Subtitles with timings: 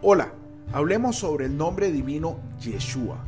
[0.00, 0.32] Hola,
[0.72, 3.18] hablemos sobre el nombre divino Yeshua.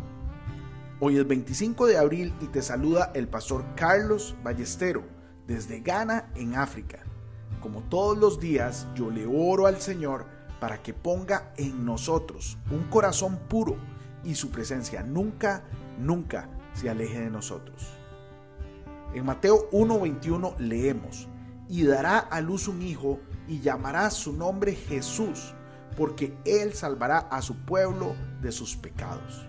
[1.00, 5.02] Hoy es 25 de abril y te saluda el pastor Carlos Ballestero
[5.48, 7.00] desde Ghana en África.
[7.60, 10.27] Como todos los días, yo le oro al Señor
[10.61, 13.77] para que ponga en nosotros un corazón puro
[14.23, 15.64] y su presencia nunca,
[15.98, 17.84] nunca se aleje de nosotros.
[19.12, 21.27] En Mateo 1:21 leemos,
[21.68, 23.18] y dará a luz un hijo
[23.48, 25.52] y llamará su nombre Jesús
[25.96, 29.46] porque Él salvará a su pueblo de sus pecados.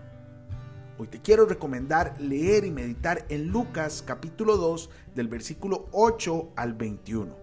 [0.97, 6.73] Hoy te quiero recomendar leer y meditar en Lucas capítulo 2 del versículo 8 al
[6.73, 7.35] 21.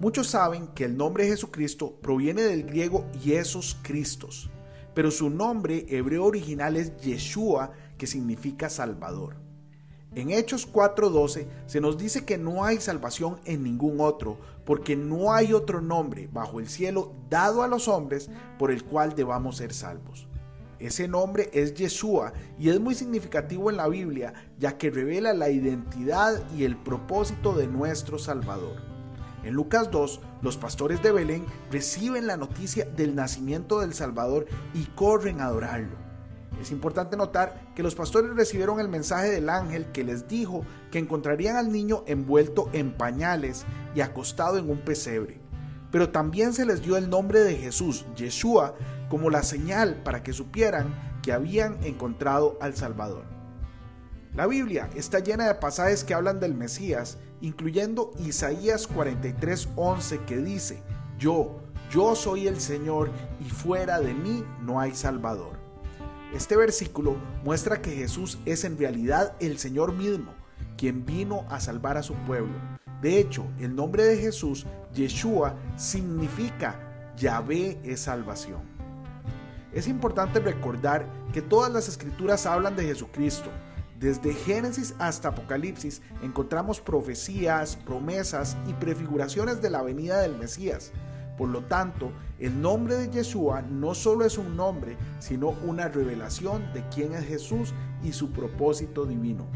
[0.00, 4.50] Muchos saben que el nombre Jesucristo proviene del griego Jesús Cristos,
[4.94, 9.36] pero su nombre hebreo original es Yeshua, que significa Salvador.
[10.14, 15.32] En Hechos 4:12 se nos dice que no hay salvación en ningún otro, porque no
[15.32, 19.74] hay otro nombre bajo el cielo dado a los hombres por el cual debamos ser
[19.74, 20.28] salvos.
[20.78, 25.50] Ese nombre es Yeshua y es muy significativo en la Biblia, ya que revela la
[25.50, 28.76] identidad y el propósito de nuestro Salvador.
[29.42, 34.84] En Lucas 2, los pastores de Belén reciben la noticia del nacimiento del Salvador y
[34.94, 36.03] corren a adorarlo.
[36.60, 40.98] Es importante notar que los pastores recibieron el mensaje del ángel que les dijo que
[40.98, 45.40] encontrarían al niño envuelto en pañales y acostado en un pesebre.
[45.90, 48.74] Pero también se les dio el nombre de Jesús, Yeshua,
[49.08, 53.24] como la señal para que supieran que habían encontrado al Salvador.
[54.34, 60.82] La Biblia está llena de pasajes que hablan del Mesías, incluyendo Isaías 43:11 que dice,
[61.18, 61.60] Yo,
[61.90, 65.63] yo soy el Señor y fuera de mí no hay Salvador.
[66.34, 70.34] Este versículo muestra que Jesús es en realidad el Señor mismo,
[70.76, 72.54] quien vino a salvar a su pueblo.
[73.00, 78.62] De hecho, el nombre de Jesús, Yeshua, significa Yahvé es salvación.
[79.72, 83.50] Es importante recordar que todas las escrituras hablan de Jesucristo.
[84.00, 90.90] Desde Génesis hasta Apocalipsis encontramos profecías, promesas y prefiguraciones de la venida del Mesías.
[91.36, 96.72] Por lo tanto, el nombre de Yeshua no solo es un nombre, sino una revelación
[96.72, 99.46] de quién es Jesús y su propósito divino.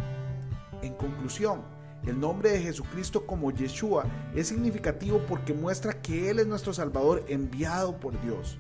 [0.83, 1.62] En conclusión,
[2.06, 7.25] el nombre de Jesucristo como Yeshua es significativo porque muestra que Él es nuestro Salvador
[7.28, 8.59] enviado por Dios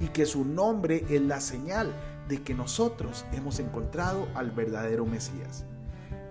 [0.00, 1.92] y que su nombre es la señal
[2.28, 5.64] de que nosotros hemos encontrado al verdadero Mesías.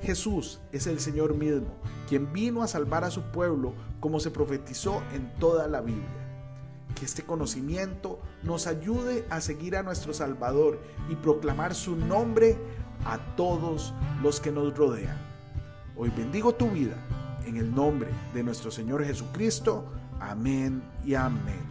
[0.01, 1.75] Jesús es el Señor mismo,
[2.11, 6.03] quien vino a salvar a su pueblo como se profetizó en toda la Biblia.
[6.93, 12.57] Que este conocimiento nos ayude a seguir a nuestro Salvador y proclamar su nombre
[13.05, 15.15] a todos los que nos rodean.
[15.95, 16.97] Hoy bendigo tu vida
[17.45, 19.85] en el nombre de nuestro Señor Jesucristo.
[20.19, 21.65] Amén y amén.